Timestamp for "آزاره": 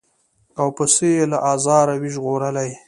1.53-1.95